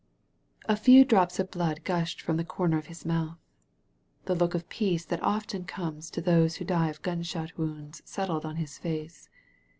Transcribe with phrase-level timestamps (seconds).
[0.65, 3.37] A few drops of blood gushed from the comer of his mouth.
[4.25, 8.43] The look of peace that often comes to those who die of gunshot wounds settled
[8.43, 9.29] on his face.